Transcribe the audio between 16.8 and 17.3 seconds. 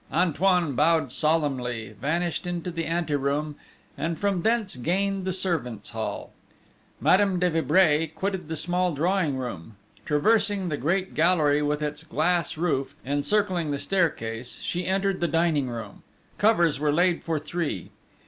laid